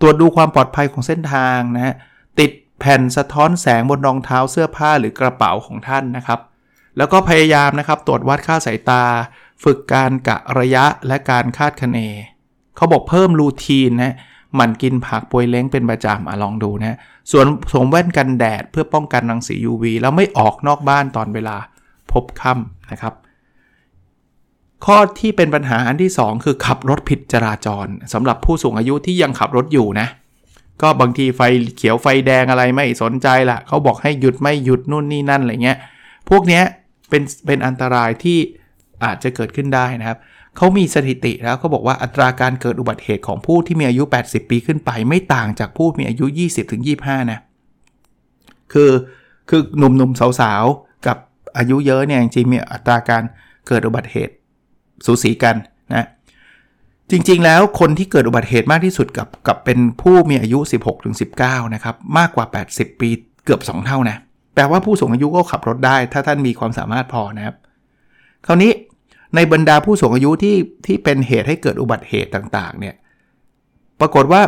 [0.00, 1.94] ตรวจดูความปลอดภัยของเส้นทางนะฮะ
[2.38, 6.40] ติดแผ่นสะท้อนแสงบนรองเท้าเสื้อผ้าหรือ กระเป๋าของท่านนะครับ
[6.96, 9.04] แล้วก็พยายามนะครับตรวจวัดค่าสายตา
[9.62, 11.98] ฝึกการกะระยะและการคาดคะเน
[12.76, 14.14] เขาบอกเพิ่มรูทีนนะ
[14.60, 16.98] มันกินผักปวยเล้งเป็นประจำอะลองดูนะ
[17.30, 21.56] ส่วนสวมแว่นกันแดดเพื่อป้องกันรังสี UV แล้วไม่ออกนอกบ้านตอนเวลา
[22.12, 23.14] พบค่ำนะครับ
[24.84, 30.08] ข้อที่เป็นปัญหาอันที่ 2 คือขับรถผิดจราจรสำหรับผู้สูงอายุที่ยังขับรถอยู่นะ
[30.82, 31.40] ก็บางทีไฟ
[31.76, 35.78] เขียวไฟแดงอะไรไม่สนใจละเขาบอกให้หยุดไม่หยุดนู่นนี่นั่นอะไรเงี้ย
[36.28, 36.64] พวกเนี้ย
[37.08, 38.38] เป็นเป็นอันตรายที่
[39.04, 40.18] อาจจะเกิดขึ้นได้นะครับ
[40.56, 46.26] เขามีสถิติแล้วเขาบอกว่าอัตราการเกิดอุบัติเหตุของผู้ที่มีอายุ 80 ปีขึ้นไป ไม่ต่างจากผู้มีอายุ
[46.78, 47.40] 20-25 นะ
[48.72, 48.90] คือ
[49.48, 51.16] คือหนุ่มๆสาวๆ กับ
[51.58, 53.22] อายุเยอะเนี่ยจริงๆมีอัตราการ
[53.68, 54.34] เกิดอุบัติเหตุ
[55.06, 55.56] สูสีกัน
[55.94, 56.06] นะ
[57.10, 60.58] จริงๆ แล้วคนที่เกิดอุบัติเหตุมากที่สุดกับกับเป็นผู้มีอายุ
[61.16, 63.08] 16-19 นะครับ มากกว่า 80 ปี
[63.44, 64.16] เกือบ 2 เท่านะ
[64.54, 67.56] แปลว่าผู้สูงอายุก็ขับรถได้ ถ้าท่านมีความสามารถพอนะครับ
[68.46, 68.72] คราวนี้
[69.34, 72.94] ในบรรดาผู้สูงอายุที่ที่เป็นเหตุให้เกิดอุบัติเหตุต่างๆเนี่ย
[74.00, 74.42] ปรากฏว่า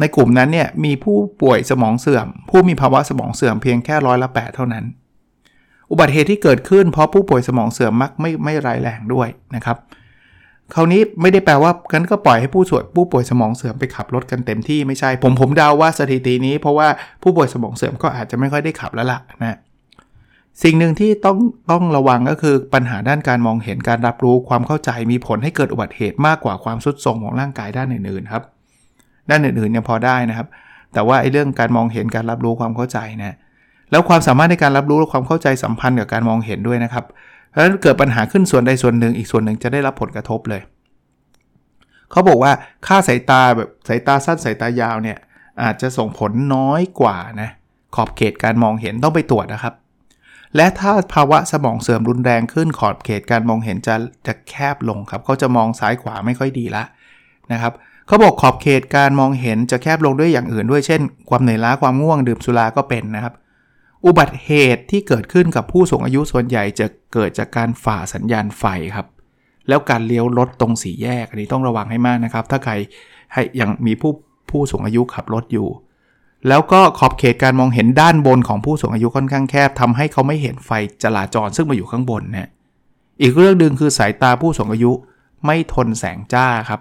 [0.00, 4.84] ในกลุ่มนั้นเนี่ยมีผู้ป่วยสมองเสื่อม ผู้มีภาวะสมองเสื่อมเพียงแค่ร้อยละแเท่านั้น
[5.90, 9.76] อุบัติเหตุที่เกิดขึ้น เพราะผู้ป่วยสมองเสื่อมมักไม่ไม่ร้ายแรงด้วยนะครับ
[10.74, 16.88] คราวนี้ไม่ได้แปลว่ากันก็ปล่อยให้ผู้สวดผู้ป่วยสมองเสื่อมไปขับรถกันเต็มที่ไม่ใช่ผมผมเดาว่าสถิตินี้เพราะว่า
[17.22, 19.58] ผู้ป่วยสมองเสื่อมก็อาจจะไม่ค่อยได้ขับแล้วล่ะนะ
[20.62, 21.36] สิ่งหนึ่งที่ต้อง
[21.70, 28.42] ต้องระวังก็คือปัญหาด้านการมองเห็นการรับรู้ความเข้าใจมีผลให้เกิดอุบัติเหตุมากกว่าความทรุดโทรมของร่างกายด้านอื่นๆครับ
[29.30, 30.46] ด้านอื่นๆยังพอได้นะครับ
[30.92, 33.36] แต่ว่าไอ้เรื่องการมองเห็นการรับรู้ความเข้าใจนะ
[33.90, 37.04] แล้วความสามารถในการรับรู้และความเข้าใจสัมพันธ์กับการมองเห็นด้วยนะครับ
[37.50, 40.62] เพราะฉะนั้นเกิดปัญหาขึ้นส่วนใดส่วนหนึ่ง อีกส่วนหนึ่งจะได้รับผลกระทบเลย
[42.10, 42.52] เขาบอกว่า
[42.86, 45.18] ค่าสายตาแบบสายตาสั้นสายตายาวเนี่ย
[45.62, 47.50] อาจจะส่งผลน้อยกว่านะ
[47.94, 49.74] ขอบเขตการมองเห็นต้องไปตรวจนะครับ
[50.56, 53.94] และถ้าภาวะสมองเสื่อมรุนแรงขึ้นขอบเขตการมองเห็นจะ
[54.26, 56.84] จะแคบลงครับเขาจะมองซ้ายขวาไม่ค่อยดีละ
[57.52, 57.72] นะครับ
[58.06, 63.34] เขาบอกขอบเขตการมองเห็นจะแคบลงด้วยอย่างอื่นด้วยเช่น ความเหนื่อยล้าความง่วงดื่มสุราก็เป็นนะครับ
[64.06, 68.64] อุบัติเหตุที่เกิดขึ้นกับผู้สูงอายุส่วนใหญ่จะเกิดจากการฝ่าสัญญาณไฟ
[68.96, 69.06] ครับ
[69.68, 72.72] แล้วการเลี้ยวรถตรงสี่แยกอันนี้ต้องระวังให้มากนะครับ ถ้าใคร
[73.32, 74.12] ให้ยังมีผู้
[74.50, 75.68] ผู้สูงอายุขับรถอยู่
[76.48, 80.70] แล้วก็ขอบเขตการมองเห็นด้านบนของผู้สูงอายุค่อนข้างแคบทำให้เขาไม่เห็นไฟ
[81.02, 82.50] จราจรซึ่งมาอยู่ข้างบนนะ
[83.22, 84.92] อีกเรื่องหนึ่งคือสายตาผู้สูงอายุ
[85.46, 86.80] ไม่ทนแสงจ้าครับ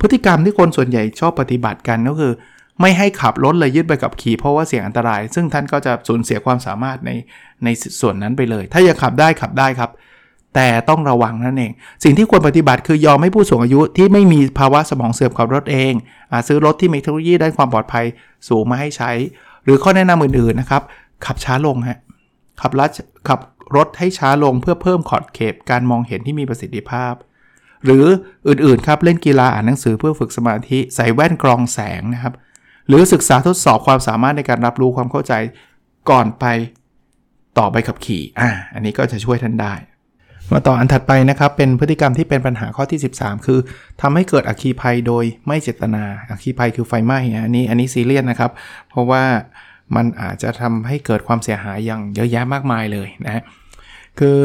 [0.00, 2.32] พฤติกรรมที่คนส่วนใหญ่ชอบปฏิบัติกันก็คือ
[2.80, 7.10] ไม่ให้ขับรถเลยยึดไปกับขี่เพราะว่าเสี่ยงอันตราย ซึ่งท่านก็จะสูญเสียความสามารถใน
[7.64, 7.68] ใน
[8.00, 9.90] ส่วนนั้นไปเลย ถ้ายังขับได้ขับได้ครับ
[10.58, 11.72] แต่ต้องระวังนั่นเอง
[12.04, 15.92] สิ่งที่ควรปฏิบัติคือยอมให้ผู้สูงอายุที่ไม่มีภาวะสมองเสื่อมขับรถเอง
[16.30, 18.04] อาซื้อรถที่มีเทคโนโลยีด้านความปลอดภัย
[18.48, 19.10] สูงมาให้ใช้
[19.64, 20.82] หรือข้อแนะนำอื่นๆนะครับ
[21.26, 21.98] ขับช้าลงฮะ
[22.60, 22.90] ขับรถ
[23.28, 23.40] ขับ
[23.76, 27.14] รถให้ช้าลงเพื่อเพิ่มขอบเขตการมองเห็นที่มีประสิทธิภาพ
[27.84, 28.04] หรือ
[28.48, 32.34] อื่นๆครับเล่นกีฬาอ่านหนังสือเพื่อฝึกสมาธิใส่แว่นกรองแสงนะครับ
[32.88, 35.32] หรือศึกษาทดสอบความสามารถในการรับรู้ความเข้าใจ
[36.10, 36.44] ก่อนไป
[37.58, 39.74] ต่อไปขับขี่อ่าอันนี้ก็จะช่วยท่านได้
[40.52, 43.58] มาต่ออันถัดไปนะครับ เป็นพฤติกรรมที่เป็นปัญหาข้อที่ 13 คือ
[44.00, 48.50] ทำให้เกิดอัคคีภัยโดยไม่เจตนาอัคคีภัยคือไฟไหม้อันนี้อันนี้ซีเรียสนะครับ
[48.90, 49.24] เพราะว่า
[49.96, 53.42] มันอาจจะทำให้เกิดความเสียหายอย่างเยอะแยะมากมายเลยนะฮะ
[54.18, 54.38] คือ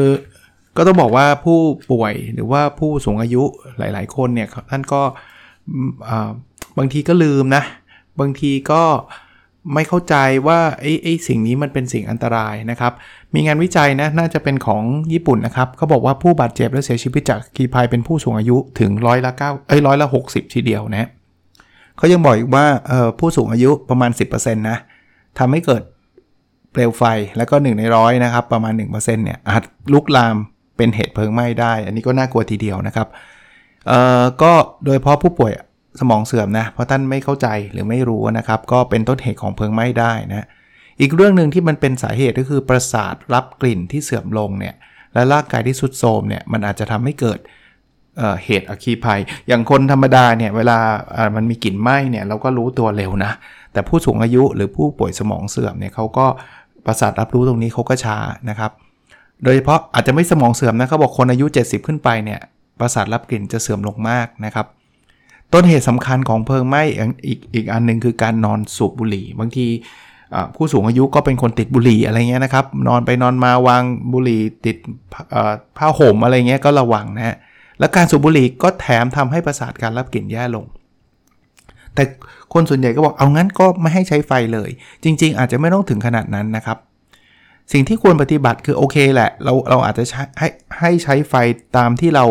[0.76, 1.58] ก็ต้องบอกว่าผู้
[1.92, 3.42] ป่วยหรือว่าผู้สูงอายุ
[3.78, 5.02] หลาย ๆ คนเนี่ยท่านก็
[6.78, 7.62] บางทีก็ลืมนะ
[8.20, 8.82] บางทีก็
[9.72, 10.14] ไม่เข้าใจ
[10.46, 12.92] ว่าไอ้ไอ้สิ่งนี้มันเป็นสิ่งอันตรายนะครับ
[13.34, 21.08] มีงานวิจัยนะน่าจะเป็นของญี่ปุ่นนะครับเขาบอกว่าผู้บาดเจ็บและเสียชีวิตจากคีภัยเป็นผู้สูงอายุถึงร้อยละ9เอ้ยร้อยละ60ทีเดียวนะ
[21.96, 24.78] เขายังบอกอีกว่าเออผู้สูงอายุประมาณ 10%นะ
[25.38, 25.82] ทำให้เกิด
[26.72, 27.02] เปลวไฟ
[27.36, 30.36] แล้วก็ 1 ในร้อยนะครับ ประมาณ 1%เนี่ยอาจลุกลาม
[30.76, 33.08] เป็นเหตุเพลิงไหม้ได้ อันนี้ก็น่ากลัวทีเดียวนะครับ
[33.88, 34.52] เอ่อก็
[34.84, 35.52] โดยเฉพาะผู้ป่วย
[36.00, 40.46] สมองเสื่อมนะเพราะท่านไม่เข้าใจหรือไม่รู้นะครับ ก็เป็นต้นเหตุของเพลิงไหม้ได้นะ
[41.00, 44.74] อีกเรื่องหนึ่งที่มันเป็นสาเหตุก็คือประสาทรับกลิ่นที่เสื่อมลงเนี่ย
[45.14, 47.38] และร่างกายที่สุดโทมเนี่ยมันอาจจะทำให้เกิด
[48.18, 50.78] เเหตุอัคคีภัย อย่างคนธรรมดาเนี่ยเวลา
[51.36, 53.32] มันมีกลิ่นไหม้เนี่ยเราก็รู้ตัวเร็วนะ
[53.72, 56.26] แต่ผู้สูงอายุหรือผู้ป่วยสมองเสื่อมเนี่ยเขาก็
[56.86, 58.18] ประสาทรับรู้ตรงนี้เขาก็ช้า
[58.50, 58.70] นะครับ
[59.42, 62.40] โดยเฉพาะอาจจะไม่สมองเสื่อมนะเขาบอกคนอายุ 70 ขึ้นไปเนี่ย
[62.80, 64.66] ประสาทรับกลิ่นจะเสื่อมลงมากนะครับ
[65.54, 66.82] ต้นเหตุสำคัญของเพลิงไหม้
[67.26, 69.66] อีกอีกอันหนึ่งคือการนอนสูบบุหรี่ บางที
[70.56, 74.76] ผู้สูงอายุก็เป็นคนติดบุหรี่อะไรเงี้ยนะครับ นอนไปนอนมาวางบุหรี่ติด
[75.76, 77.36] ผ้าห่มอะไรเงี้ยก็ระวังนะฮะ
[77.78, 80.64] และการสูบบุหรี่ก็แถมทำให้ประสาทการรับกลิ่นแย่ลง
[81.94, 82.02] แต่
[82.52, 84.70] คนส่วนใหญ่ก็บอกเอางั้นก็ไม่ให้ใช้ไฟเลย
[85.04, 86.78] จริง ๆ อาจจะไม่ต้องถึงขนาดนั้นนะครับ
[87.72, 90.04] สิ่งที่ควรปฏิบัติคือโอเคแหละ เราเราอาจจะ
[90.38, 90.48] ให้
[90.80, 91.34] ให้ใช้ไฟ
[91.76, 92.24] ตามที่เรา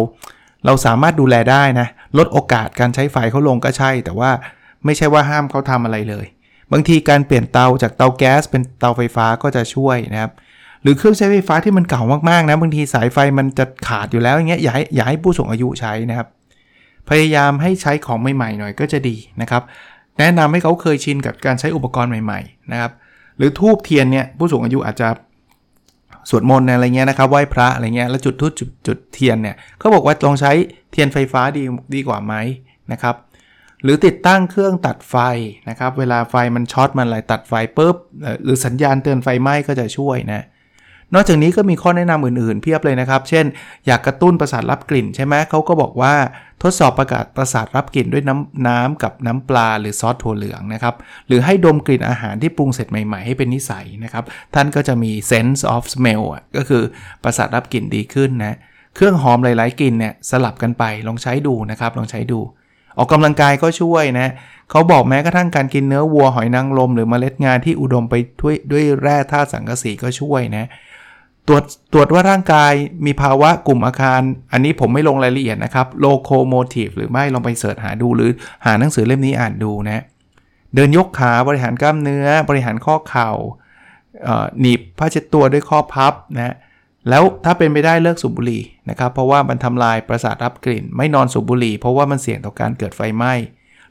[0.65, 4.32] เราสามารถดูแลได้นะ ลดโอกาสการใช้ไฟเขาลงก็ใช่ แต่ว่า
[4.86, 6.26] ไม่ใช่ว่าห้ามเขาทำอะไรเลย
[6.71, 10.32] บางทีการเปลี่ยนเตาจากเตาแก๊สเป็นเตาไฟฟ้าก็จะช่วยนะครับ
[10.84, 16.28] หรือเครื่องใช้ไฟฟ้าที่มันเก่ามากๆนะบางทีสายไฟมันจะขาดอยู่แล้วอย่างเงี้ยอย่าให้อย่าให้ผู้สูงอายุใช้นะครับ
[17.10, 19.62] พยายามให้ใช้ของใหม่ๆหน่อยก็จะดีนะครับ
[20.19, 22.91] แนะนำให้เขาเคยชินกับการใช้อุปกรณ์ใหม่ๆนะครับ
[23.38, 25.08] หรือธูปเทียนเนี่ยผู้สูงอายุอาจจะ
[26.30, 30.52] สวดมนต์อะไรเงี้ยนะครับไหว้พระอะไรเงี้ยแล้วจุดธูปจุดจุดเทียนเนี่ยเขาบอกว่าลองใช้
[30.93, 31.63] เทียนไฟฟ้าดี
[31.95, 32.34] ดีกว่าไหม
[32.91, 33.15] นะครับ
[33.84, 35.15] หรือติดตั้งเครื่องตัดไฟ
[35.69, 37.95] นะครับ เวลาไฟมันช็อตมันอะไรตัดไฟปุ๊บ
[38.43, 40.45] หรือสัญญาณเตือนไฟไหม้ก็จะช่วยนะ
[41.13, 43.45] นอกจากนี้ก็มีข้อแนะนำอื่นๆ เพียบเลยนะครับ เช่น
[43.88, 46.13] อยากกระตุ้นประสาทรับกลิ่นใช่ไหมเขาก็บอกว่า
[46.62, 50.95] ทดสอบประกาศประสาทรับกลิ่นด้วยน้ำน้ำกับน้ำปลาหรือซอสถั่วเหลืองนะครับ
[51.27, 54.23] หรือให้ดมกลิ่นอาหารที่ปรุงเสร็จใหม่ๆ ให้เป็นนิสัยนะครับ
[54.56, 56.23] ท่านก็จะมี sense of smell
[56.58, 56.84] ก็คือ
[57.23, 62.39] ประสาทรับกลิ่นดีขึ้นนะเเครื่องหอมหลาย ๆกลิ่นเนี่ยสลับกันไปลองใช้ดูนะครับลองใช้ดู
[62.97, 64.27] ออกกำลังกายก็ช่วยนะ
[64.69, 70.65] เขาบอกแม้กระทั่งการกินเนื้อวัวหอยนางรมหรือเมล็ดงาที่อุดมไปด้วยด้วยแร่ธาตุสังกะสีก็ช่วยนะ
[71.47, 72.73] ตรวจตรวจว่าร่างกาย
[73.06, 78.29] มีภาวะกลุ่มอาคาร อันนี้ผมไม่ลงรายละเอียดนะครับโลโคโมทีฟหรือไม่ลองไปเสิร์ชหาดูหรือ
[78.65, 80.03] หาหนังสือเล่มนี้อ่านดูนะ
[80.75, 83.29] เดินยกขาบริหารกล้ามเนื้อ บริหารข้อเข่า
[84.60, 86.56] หนีบผ้าเช็ดตัวด้วยข้อพับนะ
[87.09, 93.33] แล้วถ้าเป็นไปได้เลิกสูบบุหรี่นะครับ เพราะว่ามันทำลายประสาทรับกลิ่น ไม่นอนสูบบุหรี่ เพราะว่ามันเสี่ยงต่อการเกิดไฟไหม้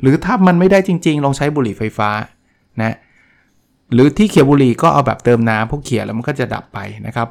[0.00, 2.10] หรือถ้ามันไม่ได้จริงๆ ลองใช้บุหรี่ไฟฟ้า
[2.82, 2.94] นะ
[3.92, 7.28] หรือที่เขี่ยบุหรี่ก็เอาแบบเติมน้ำพวกเขี่ยแล้วมันก็จะดับไปนะครับ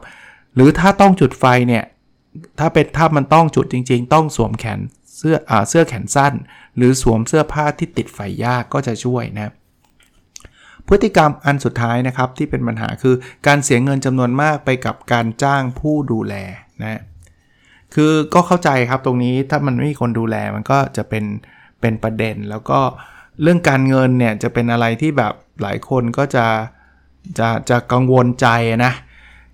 [0.56, 1.84] หรือถ้าต้องจุดไฟเนี่ย
[2.60, 4.80] ถ้าเป็นถ้ามันต้องจุดจริง ๆ ต้องสวมแขน
[5.17, 6.34] เสื้ออเสื้อแขนสั้น
[6.78, 9.52] หรือสวมเสื้อผ้าที่ติดไฟยากก็จะช่วยนะ
[10.88, 13.15] พฤติกรรมอันสุดท้ายนะครับที่เป็นปัญหาคือ
[13.48, 16.36] การเสียเงินจำนวนมากไปกับการจ้างผู้ดูแล
[16.82, 17.02] นะ
[17.96, 21.26] คือก็เข้าใจครับตรงนี้ถ้ามันไม่มีคนดูแลมันก็จะเป็น
[21.82, 22.80] เป็นประเด็น แล้วก็
[23.41, 26.46] เรื่องการเงินเนี่ยจะเป็นอะไรที่แบบหลายคนก็จะ
[27.39, 28.48] จะจะกังวลใจ
[28.86, 28.94] นะ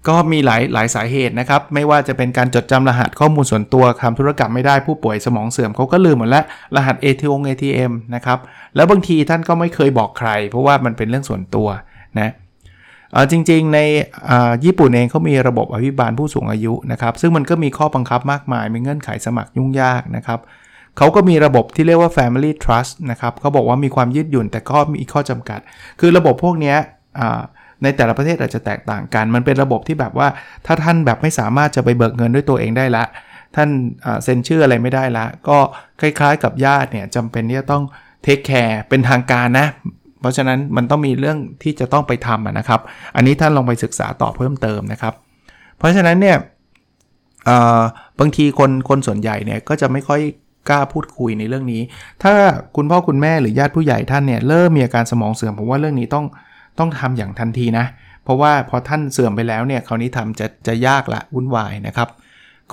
[0.09, 6.43] ก็มีหลายหลายสาเหตุนะครับ ไม่ว่าจะเป็นการจดจำรหัสข้อมูลส่วนตัวทำธุรกรรมไม่ได้ผู้ป่วยสมองเสื่อมเขาก็ลืมหมดแล้ว
[6.75, 8.39] รหัส ATM ATM นะครับ
[8.75, 11.67] แล้วบางทีท่านก็ไม่เคยบอกใคร เพราะว่ามันเป็นเรื่องส่วนตัว
[12.19, 12.31] นะ
[13.31, 13.79] จริงๆใน
[14.65, 20.39] ญี่ปุ่นเองเขามีระบบอภิบาลผู้สูงอายุนะครับ ซึ่งมันก็มีข้อบังคับมากมาย มีเงื่อนไขสมัครยุ่งยากนะครับ
[20.97, 25.59] เขาก็มีระบบที่เรียกว่า Family Trust นะครับเขาบอกว่ามีความยืดหยุ่นแต่ก็มีข้อจำกัด
[25.99, 26.75] คือระบบพวกนี้
[27.83, 30.27] ในแต่ละประเทศอาจจะแตกต่างกัน มันเป็นระบบที่แบบว่า
[30.65, 33.03] ถ้าท่านแบบไม่สามารถจะไปเบิกเงินด้วยตัวเองได้ละ
[33.55, 33.69] ท่าน
[34.23, 35.57] เซ็นชื่ออะไรไม่ได้ละ ก็
[36.01, 37.83] คล้ายๆกับญาติเนี่ยจำเป็นที่จะต้อง
[38.23, 39.67] เทคแคร์เป็นทางการนะ
[40.21, 42.81] เพราะฉะนั้นมันต้องมีเรื่องที่จะต้องไปทำนะครับ
[43.15, 45.13] อันนี้ท่านลองไปศึกษาต่อเพิ่มเติมนะครับ
[45.77, 46.37] เพราะฉะนั้นเนี่ย
[48.19, 50.21] บางทีคนคนส่วนใหญ่เนี่ยก็จะไม่ค่อย
[50.69, 51.81] กล้าพูดคุยในเรื่องนี้
[52.23, 52.33] ถ้า
[52.75, 56.25] คุณพ่อคุณแม่หรือญาติผู้ใหญ่ท่านเนี่ยเริ่มมีอาการสมองเสื่อมผมว่าเรื่องนี้ต้อง
[56.79, 57.85] ต้องทำอย่างทันทีนะ
[58.23, 62.09] เพราะว่าพอท่านเสื่อมไปแล้วเนี่ยคราวนี้ทำจะจะยากละวุ่นวายนะครับ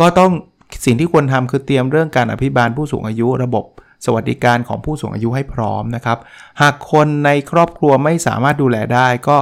[0.01, 0.33] ก็ต้อง
[0.85, 3.65] สิ่งที่ควรทำคือเตรียมเรื่องการอภิบาลผู้สูงอายุระบบ
[4.05, 6.19] สวัสดิการของผู้สูงอายุให้พร้อมนะครับ
[6.61, 9.39] หากคนในครอบครัวไม่สามารถดูแลได้ก็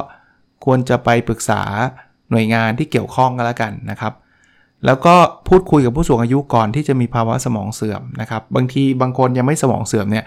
[0.65, 1.63] ควรจะไปปรึกษา
[2.31, 4.13] หน่วยงานที่เกี่ยวข้องกันแล้วกันนะครับ
[4.87, 5.15] แล้วก็
[5.49, 10.25] พูดคุยกับผู้สูงอายุก่อนที่จะมีภาวะสมองเสื่อมนะครับ บางทีบางคนยังไม่สมองเสื่อมเนี่ย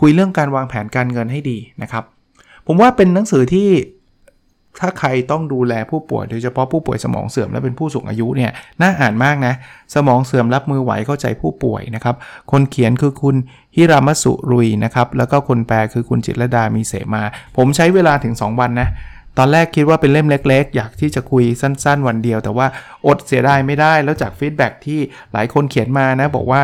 [0.00, 2.04] คุยเรื่องการวางแผนการเงินให้ดีนะครับ
[2.68, 3.70] ผมว่าเป็นหนังสือที่
[4.80, 8.50] ถ้าใครต้องดูแลผู้ป่วยโดยเฉพาะผู้ป่วยสมองเสื่อมและเป็นผู้สูงอายุเนี่ย
[8.80, 9.54] น่าอ่านมากนะ
[9.94, 12.16] สมองเสื่อมรับมือไหวเข้าใจผู้ป่วยนะครับ
[12.50, 13.36] คนเขียนคือคุณ
[13.76, 17.22] ฮิรามัสุรุยนะครับ แล้วก็คนแปลคือคุณจิตรดามีเสมา
[17.56, 18.88] ผมใช้เวลาถึง 2 วันนะ
[19.38, 22.66] ตอนแรกคิดว่าเป็นเล่มเล็กๆ อยากที่จะคุยสั้น ๆ วันเดียว แต่ว่า
[23.06, 25.00] อดเสียดายไม่ได้แล้วจากฟีดแบ็ที่
[25.32, 26.60] หลายคนเขียนมานะบอกว่า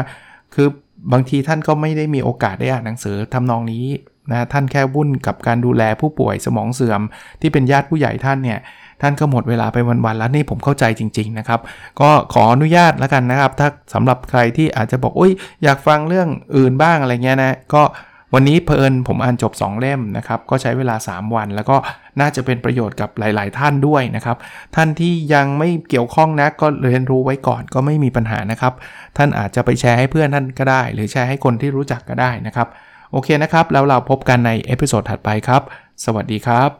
[0.55, 0.69] คือ
[1.13, 3.85] บางทีท่านก็ไม่ได้มีโอกาสได้อ่านหนังสือทำนองนี้
[4.31, 7.01] นะท่านแค่วุ่นกับการดูแลผู้ป่วยสมองเสื่อม
[7.41, 8.59] ที่เป็นญาติผู้ใหญ่ท่านเนี่ย
[9.03, 11.61] ท่านก็หมดเวลาไปวันๆแล้วนี่ผมเข้าใจจริง ๆนะครับ
[12.01, 15.33] ก็ขออนุญาตแล้วกันนะครับ ถ้าสำหรับใครที่อาจจะบอกอุ้ย
[15.65, 17.83] อยากฟังเรื่องอื่นบ้างอะไรเงี้ยนะก็
[18.37, 21.77] วันนี้เผอิญผมอ่านจบ 2 เล่มนะครับ ก็ใช้เวลา 3 วัน แล้วก็
[22.21, 24.37] น่าจะเป็นประโยชน์กับหลาย ๆ ท่านด้วยนะครับ
[24.75, 28.73] ท่านที่ยังไม่เกี่ยวข้องนะก็เรียนรู้ไว้ก่อนก็ไม่มีปัญหานะครับ
[29.17, 32.69] ท่านอาจจะไปแชร์ให้เพื่อนท่านก็ได้ หรือแชร์ให้คนที่รู้จักก็ได้นะครับ
[33.15, 35.63] โอเคนะครับ แล้วเราพบกันใน episode ถัดไปครับ
[36.05, 36.71] สวัสดีครับ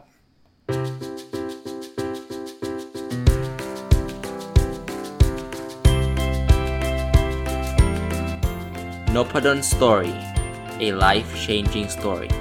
[9.15, 10.15] n o p a d o n Story
[10.87, 12.31] a life changing story